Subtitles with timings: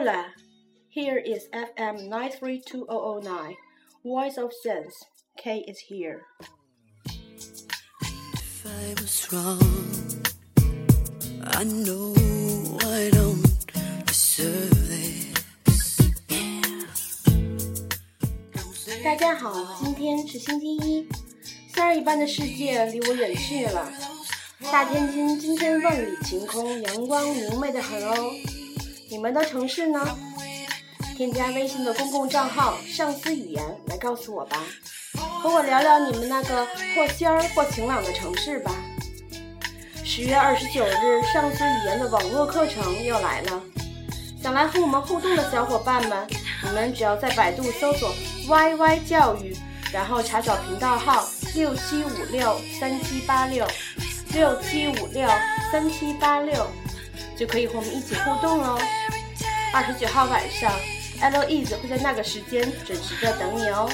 [0.00, 0.32] Hola,
[0.88, 3.56] here is FM 932009,
[4.04, 4.94] Voice of Sense.
[5.36, 6.22] K is here.
[7.06, 9.60] If I was wrong,
[11.44, 12.14] I know
[12.84, 13.42] I don't
[14.06, 15.34] deserve this.
[19.04, 21.08] 大家好，今天是星期一，
[21.74, 23.92] 夏日一般的世界离我远去了。
[24.72, 28.32] 大天津今天万里晴空，阳光明媚的很哦。
[29.11, 30.17] 你们的城市呢？
[31.17, 34.63] 添加微信的公共账号“上思语言”来告诉我吧，
[35.43, 36.65] 和我聊聊你们那个
[36.95, 38.71] 或仙儿或晴朗的城市吧。
[40.05, 43.61] 十月二十九日，上思语言的网络课程又来了。
[44.41, 46.25] 想来和我们互动的小伙伴们，
[46.63, 48.15] 你们只要在百度搜索
[48.47, 49.53] “YY 教育”，
[49.91, 53.67] 然后查找频道号六七五六三七八六
[54.31, 55.27] 六七五六
[55.69, 56.65] 三七八六，
[57.37, 58.79] 就可以和我们一起互动哦。
[59.73, 60.69] 二十九号晚上
[61.21, 63.89] ，Eloise 会在那个时间准时在等你哦。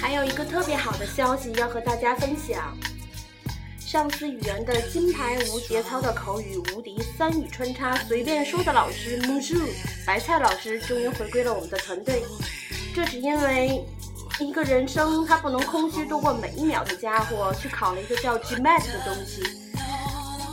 [0.00, 2.85] 还有一个特别好的消息要和大家分享。
[3.86, 9.68] 上次语言的金牌无节操的口语无敌三语穿插随便说的老师 m u s h u
[10.04, 12.20] 白菜老师终于回归了我们的团队。
[12.92, 13.84] 这是因为
[14.40, 19.44] 一个人生他不能空虚度过每一秒的家伙去考了一个叫 GMAT 的东西，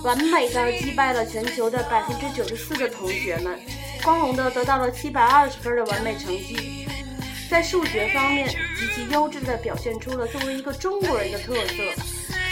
[0.04, 3.59] 完美的击败了全球的百分之九十四的同学们，
[4.04, 6.86] 光荣的得到了七百二十分的完美成绩。
[7.50, 11.84] 在数学方面极其优质的表现出了作为一个中国人的特色，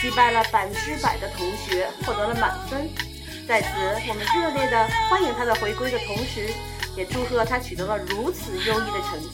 [0.01, 2.89] 击败了百分之百的同学，获得了满分。
[3.47, 3.67] 在此，
[4.09, 6.49] 我们热烈的欢迎他的回归的同时，
[6.97, 9.29] 也祝贺他取得了如此优异的成绩。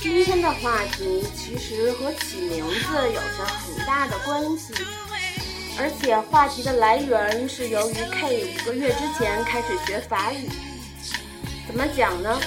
[0.00, 4.72] 今天的话题其实和起名字有着很大的关系，
[5.76, 10.48] 而且话题的来源是由于 K 五个月之前开始学法语。
[11.66, 12.40] 怎么讲呢？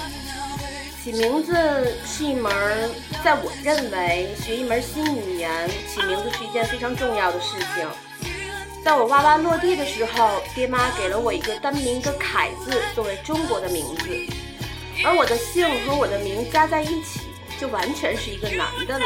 [1.04, 1.54] 起名字
[2.06, 2.52] 是一门，
[3.24, 7.88] 在我认为学一门新语言，起名字是一件非常重要的事情。
[8.84, 14.06] 在我娃娃落地的时候，爹妈给了我一个单名的凯字作为中国的名字，
[15.04, 17.22] 而我的姓和我的名加在一起，
[17.60, 19.06] 就完全是一个男的了。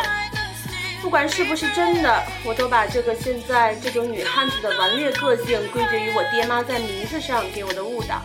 [1.01, 8.21] 不管是不是真的，我都把这个现在这种女汉子的顽劣个性归结于我爹妈在名字上给我的误导。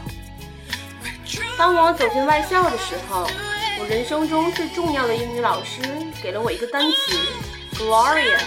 [1.59, 3.27] 当我走进外校的时候，
[3.81, 5.81] 我人生中最重要的英语老师
[6.23, 7.19] 给了我一个单词
[7.75, 8.39] Gloria，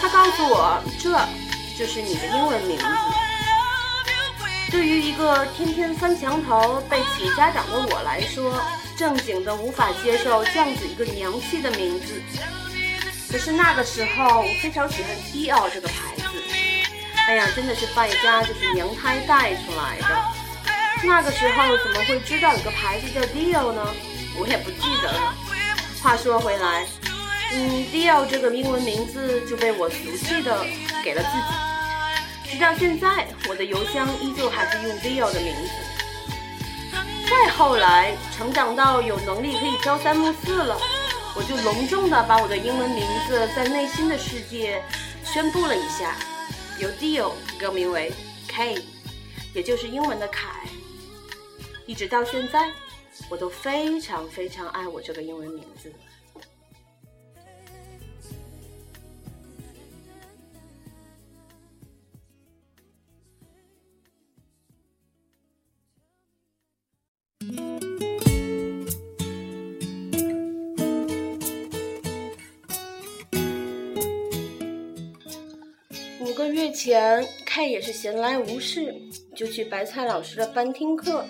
[0.00, 1.10] 他告诉我这
[1.76, 2.84] 就是你的英文名字。
[4.70, 8.60] 对于一个天天翻墙头、被请家长的我来说，
[8.96, 12.22] 正经的无法接受这样子一个娘气的名字。
[13.34, 16.22] 可是那个时候，我非常喜欢 Dior 这个牌子。
[17.26, 20.06] 哎呀，真的是败家就是娘胎带出来的。
[21.02, 23.84] 那个时候怎么会知道有个牌子叫 Dior 呢？
[24.38, 25.34] 我也不记得了。
[26.00, 26.86] 话说回来，
[27.52, 30.64] 嗯，Dior 这个英文名字就被我俗气的
[31.02, 32.52] 给了自己。
[32.52, 35.70] 直到现在，我的邮箱依旧还是用 Dior 的名字。
[37.28, 40.78] 再后来，成长到有能力可以朝三暮四了，
[41.36, 44.80] 我就隆重的把我的英文名字在内心的世界
[45.24, 46.16] 宣布了一下，
[46.78, 48.12] 由 Dio 更名为
[48.46, 48.80] K，
[49.52, 50.60] 也就是英文的凯。
[51.86, 52.70] 一直到现在，
[53.28, 55.92] 我都非常非常爱我这个英文名字。
[76.84, 78.94] 前，K 也是闲来无事，
[79.34, 81.24] 就去白菜老师的班听课，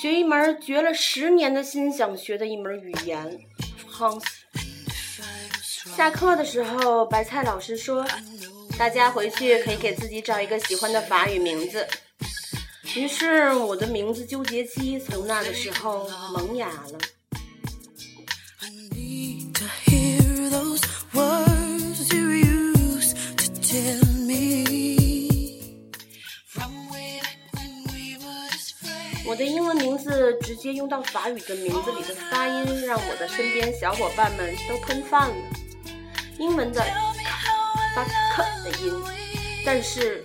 [0.00, 3.40] 学一门绝了十年的心想学的一门语言
[3.92, 4.22] ——France。
[5.96, 8.06] 下课的时候，白菜老师说
[8.78, 11.84] ：“大家回去可以给自己找一个喜欢的法语名字。”
[12.94, 16.98] 于是，我的名字纠结期从那个时候萌芽了。
[29.40, 35.36] 的英文名字直接用到法语的名字里的发音，让我的身边小伙伴们都喷饭了。
[36.38, 36.84] 英文的
[37.94, 38.92] 发 k 的音，
[39.64, 40.22] 但是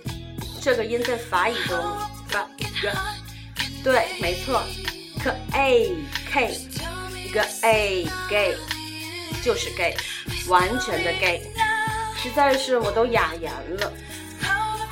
[0.60, 1.78] 这个音在法语中
[2.28, 2.90] 发 g。
[3.82, 4.62] 对，没错
[5.24, 5.96] ，k a
[6.30, 6.60] k
[7.24, 8.54] 一个 a gay
[9.42, 9.96] 就是 gay，
[10.46, 11.40] 完全的 gay，
[12.22, 13.90] 实在是我都哑言了。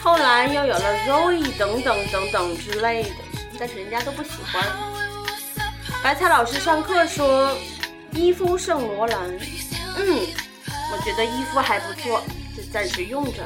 [0.01, 3.24] 后来又有了 Zoe 等等等等之类的，
[3.59, 4.65] 但是人家都不喜欢。
[6.03, 7.57] 白菜老师上课说
[8.13, 9.31] 伊夫圣罗兰，
[9.97, 10.27] 嗯，
[10.93, 12.23] 我觉得伊夫还不错，
[12.57, 13.43] 就暂时用着。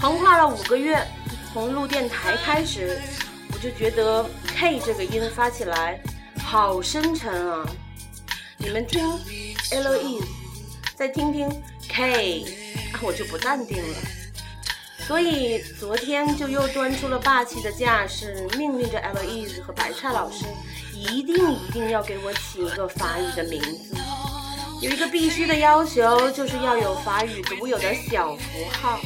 [0.00, 1.06] 横跨了五个月，
[1.52, 3.00] 从录电台开始，
[3.52, 6.00] 我就觉得 K 这个音发起来
[6.42, 7.66] 好深沉啊。
[8.56, 9.06] 你们听
[9.72, 10.22] L E，
[10.96, 11.50] 再听听
[11.88, 12.44] K，
[13.02, 13.98] 我就不淡定了。
[15.10, 20.44] 所以昨天就又端出了霸气的架势，命令着 L E 和白菜老师
[20.94, 23.96] 一定一定要给我起一个法语的名字。
[24.80, 28.42] 有一个必须的要求，就是要有法语独有的小符
[28.80, 29.00] 号。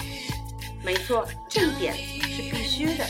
[0.83, 3.07] 没错，这一点是必须的。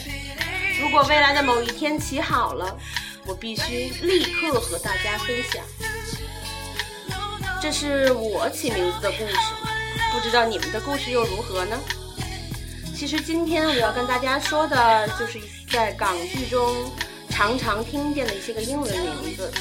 [0.81, 2.79] 如果未来的某一天起好了，
[3.27, 5.65] 我必须立刻和大家分享。
[7.61, 9.35] 这是我起名字的故事，
[10.13, 11.77] 不知道你们的故事又如何呢？
[12.97, 16.91] 其实今天我要跟大家说的，就是在港剧中
[17.29, 19.53] 常常听见的一些个英文名字。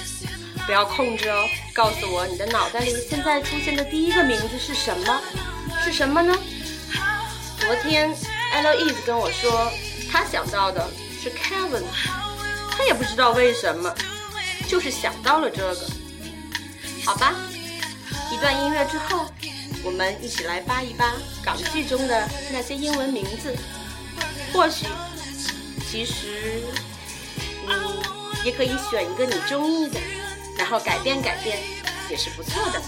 [0.65, 1.43] 不要控制哦，
[1.73, 5.21] 告诉我你的脑袋里现在出现的第一个名字是什么？
[5.83, 6.33] 是什么呢？
[7.59, 8.15] 昨天
[8.53, 9.69] Eloise 跟我说，
[10.09, 10.87] 她想到的
[11.21, 11.83] 是 Kevin，
[12.71, 13.93] 她也不知道为什么，
[14.69, 15.87] 就是想到了这个。
[17.03, 17.33] 好吧，
[18.31, 19.25] 一段音乐之后，
[19.83, 21.13] 我们一起来扒一扒
[21.43, 23.55] 港剧中的那些英文名字。
[24.53, 24.85] 或许，
[25.89, 26.61] 其实，
[27.65, 29.99] 你也可以选一个你中意的，
[30.57, 31.59] 然后改变改变，
[32.09, 32.81] 也是不错的。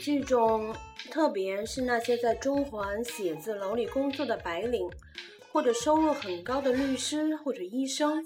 [0.00, 0.74] 剧中，
[1.10, 4.88] 特别是那些在中环写字楼里工作的白领，
[5.52, 8.24] 或者收入很高的律师或者医生，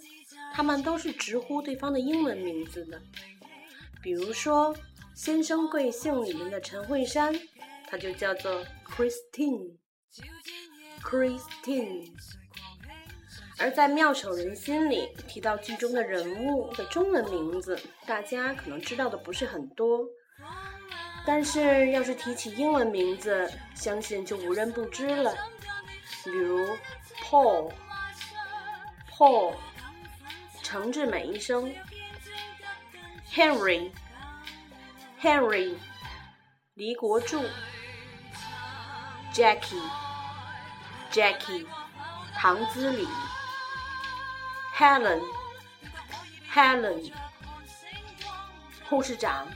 [0.54, 3.02] 他们都是直呼对方的英文名字的。
[4.00, 4.72] 比如说，
[5.16, 7.34] 《先生贵姓》里面的陈慧珊，
[7.88, 9.72] 她就叫做 Christine。
[11.02, 12.12] Christine。
[13.58, 17.76] 而在《妙手仁心》里提到剧中的人物的中文名字，
[18.06, 20.06] 大家可能知道的不是很多。
[21.26, 25.34] 但是要是提起英文名字，相信就无人不知了。
[26.22, 26.60] 比如
[27.22, 29.54] Paul，Paul，
[30.62, 31.74] 程志美医生
[33.32, 35.74] ；Henry，Henry，
[36.74, 37.42] 黎国柱
[39.32, 41.66] ；Jackie，Jackie，
[42.36, 43.08] 唐资礼
[44.76, 47.10] ；Helen，Helen，
[48.88, 49.48] 护士长。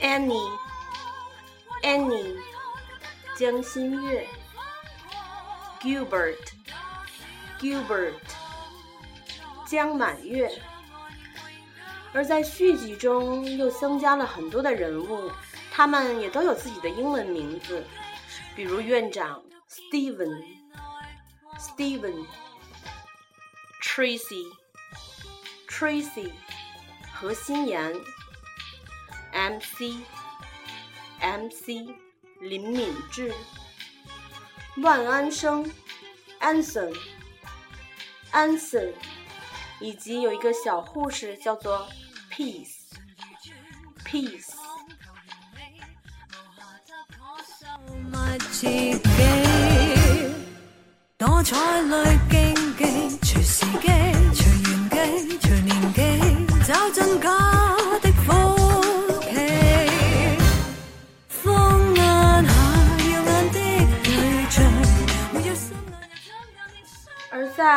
[0.00, 0.50] Annie,
[1.82, 2.36] Annie，
[3.36, 4.26] 江心月
[5.80, 6.38] ；Gilbert,
[7.58, 8.14] Gilbert，
[9.66, 10.50] 江满月。
[12.12, 15.30] 而在续集中又增加了很多的人物，
[15.70, 17.84] 他们也都有自己的英文名字，
[18.56, 22.26] 比如院长 Steven，Steven、
[23.80, 24.44] Tracy、
[25.68, 26.32] Tracy
[27.12, 27.94] 何心妍、
[29.32, 29.96] MC、
[31.20, 31.94] MC
[32.40, 33.32] 林敏智、
[34.78, 35.70] 万安生、
[36.40, 36.94] Anson、
[38.32, 38.92] Anson，
[39.80, 41.88] 以及有一个小护士叫做
[42.32, 42.76] Peace、
[44.04, 44.54] Peace。
[51.16, 52.84] 多彩里竞技，
[53.20, 53.88] 隨時機，
[54.34, 57.59] 隨緣機，隨年紀，找真假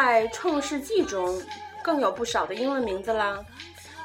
[0.06, 1.42] 在《创世纪》中，
[1.82, 3.40] 更有不少的英文名字啦，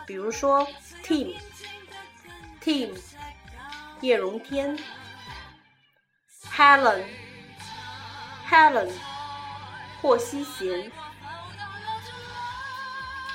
[0.07, 0.65] 比如说
[1.03, 1.35] Team、
[2.63, 2.97] Team、
[4.01, 4.79] 叶荣添、
[6.55, 7.03] Helen、
[8.49, 8.89] Helen、
[10.01, 10.93] 霍希贤。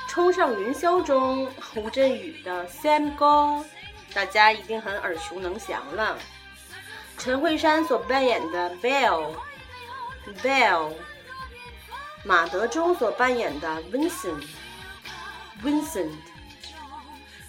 [0.07, 3.65] 冲上云霄中，吴镇宇的 Sam Go，，
[4.13, 6.17] 大家一定很耳熟能详了。
[7.17, 10.93] 陈慧珊所扮演的 Belle，Belle。
[12.25, 16.15] 马德钟所扮演的 Vincent，Vincent，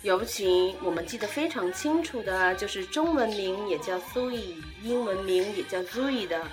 [0.03, 6.45] 尤其我们记得非常清楚的就是中文名也叫 Zoe，英文名也叫 Zoe 的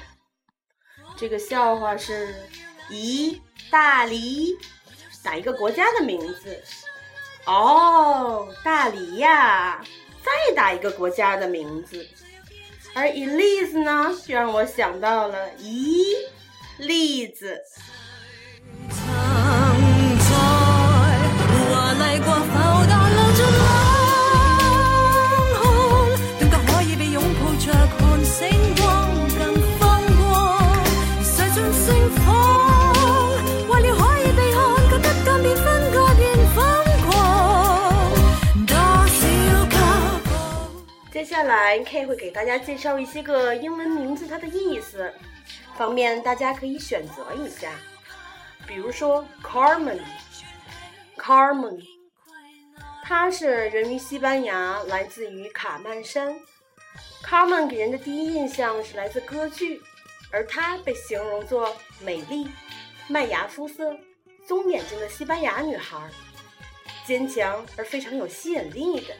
[1.16, 2.34] 这个笑话是：
[2.90, 4.58] 咦大利
[5.24, 6.60] 哪一个国家的名字？
[7.46, 9.84] 哦，大梨呀！
[10.24, 12.08] 再打一个国家的名字。
[12.94, 16.28] 而 Elise 呢，就让我想到了咦，
[16.78, 17.62] 栗子。
[41.80, 45.12] K 会给大家介绍一些个英文名字它的意思，
[45.76, 47.72] 方便大家可以选择一下。
[48.68, 51.84] 比如说 Carmen，Carmen，
[53.04, 56.40] 它是源于西班牙，来自于卡曼山。
[57.24, 59.82] Carmen 给人的第一印象是来自歌剧，
[60.32, 62.50] 而她被形容作美丽、
[63.08, 63.98] 麦芽肤色、
[64.48, 66.00] 棕眼睛的西班牙女孩，
[67.06, 69.16] 坚强而非常有吸引力的。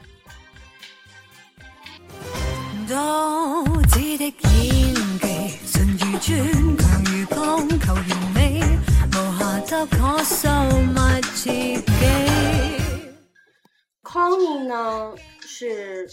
[14.04, 15.16] Connie 呢
[15.48, 16.06] 是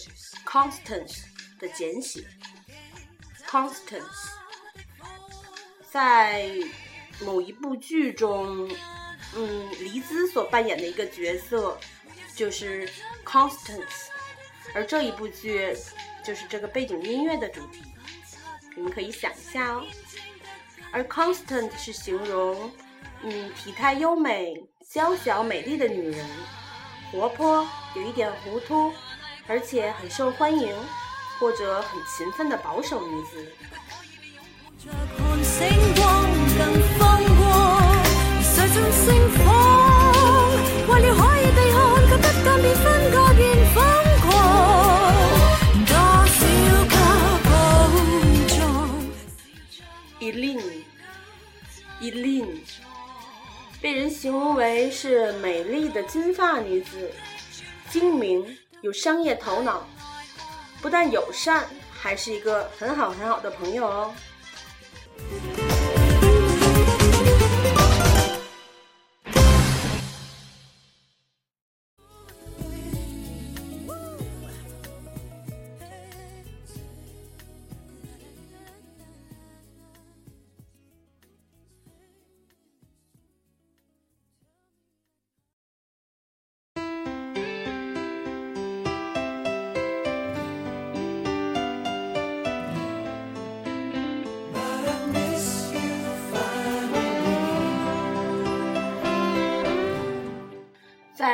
[0.45, 1.23] Constance
[1.59, 2.23] 的简写
[3.45, 4.01] ，Constance
[5.91, 6.49] 在
[7.19, 8.69] 某一部剧中，
[9.35, 11.77] 嗯，黎姿所扮演的一个角色
[12.33, 12.89] 就是
[13.25, 14.07] Constance，
[14.73, 15.75] 而这一部剧
[16.29, 17.81] 就是这个背景音乐的主题，
[18.75, 19.83] 你们可以想一下哦。
[20.91, 22.71] 而 Constant 是形容，
[23.23, 26.23] 嗯，体态优美、娇小美丽的女人。
[27.11, 28.93] 活泼，有一点糊涂，
[29.47, 30.71] 而且很受欢迎，
[31.39, 33.51] 或者很勤奋的保守女子。
[35.41, 36.25] 星光
[36.59, 36.99] 更風
[37.39, 37.81] 光，
[38.43, 41.15] 誰盡盛放，為了
[52.11, 52.59] Lin，
[53.81, 57.11] 被人形容为是美丽的金发女子，
[57.89, 59.87] 精明，有商业头脑，
[60.81, 64.13] 不但友善，还是一个很好很好的朋友哦。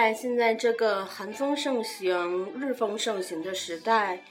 [0.05, 4.21] 在现在这个寒风盛行、日风盛行的时代，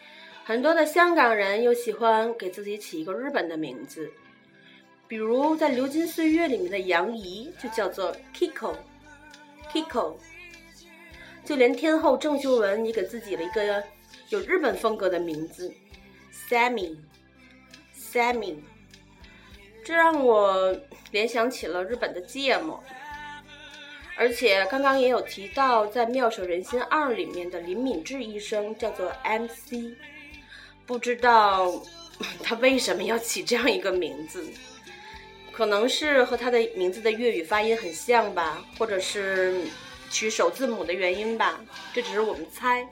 [0.44, 4.08] 很多的香港人又喜欢给自己起一个日本的名字，
[5.08, 10.14] 比如在《流金岁月》里面的杨怡就叫做 Kiko，Kiko。
[11.44, 13.82] 就连天后郑秀文也给自己了一个
[14.28, 15.74] 有日本风格的名字
[16.48, 18.58] ，Sammy，Sammy。
[19.84, 20.78] 这让我
[21.10, 22.80] 联想起了日本的芥末。
[24.16, 29.96] 而且刚刚也有提到，在《妙手仁心二》里面的林敏智医生叫做 MC，
[30.86, 31.82] 不知道
[32.42, 34.46] 他为什么要起这样一个名字？
[35.52, 39.62] 可能是和他的名字的粤语发音很像吧，或者是
[40.10, 41.60] 取首字母的原因吧，
[41.92, 42.88] 这只是我们猜。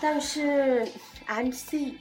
[0.00, 0.86] 但是
[1.26, 2.00] MC，MC，MC，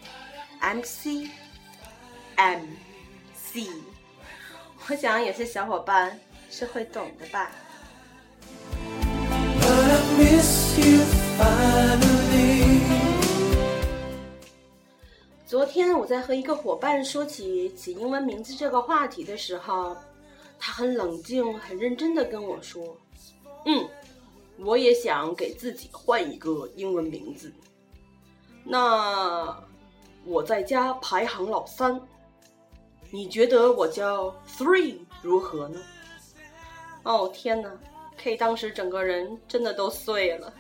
[4.88, 6.20] 我想有些小伙伴。
[6.50, 7.52] 是会懂的吧。
[15.46, 19.96] 昨天我在和一个伙伴说起起英文名字这个话题的时候，
[20.60, 22.96] 他很冷静、很认真的跟我说
[23.66, 23.88] ：“嗯，
[24.58, 27.52] 我也想给自己换一个英文名字。
[28.64, 29.58] 那
[30.24, 32.00] 我在家排行老三，
[33.10, 35.80] 你觉得我叫 Three 如何呢？”
[37.10, 37.72] 哦天哪
[38.18, 40.54] ，K 当时整个人真的都碎了。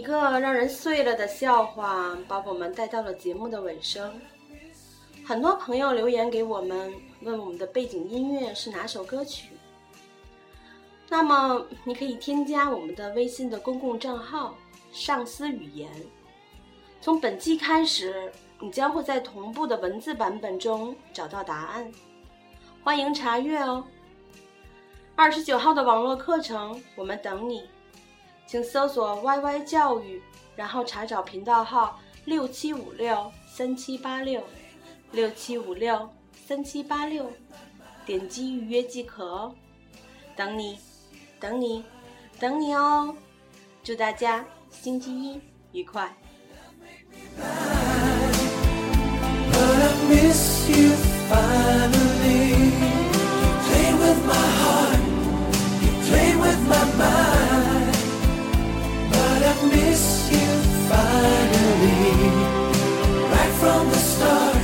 [0.00, 4.18] 一个让人碎了的笑话，把我们带到了节目的尾声。
[5.26, 9.50] 很多朋友留言给我们，问我们的背景音乐是哪首歌曲。
[11.10, 14.54] 那么，你可以添加我们的微信的公共账号
[14.90, 15.90] “上思语言”。
[17.02, 21.92] 从本期开始，你将会在同步的文字版本中找到答案。
[22.82, 23.84] 欢迎查阅哦。
[25.14, 27.68] 二十九号的网络课程，我们等你。
[28.50, 30.20] 请搜索 “YY 教育”，
[30.56, 34.42] 然后查找频道号六七五六三七八六
[35.12, 36.10] 六七五六
[36.48, 37.30] 三七八六，
[38.04, 39.54] 点击预约即可哦。
[40.34, 40.76] 等你，
[41.38, 41.84] 等你，
[42.40, 43.14] 等你哦！
[43.84, 46.12] 祝大家星期一愉快。
[49.52, 50.90] But I miss you
[51.30, 52.19] finally.
[59.68, 60.50] miss you
[60.88, 62.30] finally,
[63.30, 64.59] right from the start.